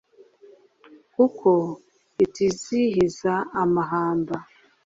kuko 1.13 1.49
itizihiza 2.25 3.33
amahamba 3.61 4.37